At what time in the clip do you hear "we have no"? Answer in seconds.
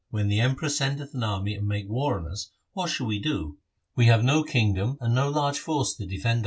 3.95-4.41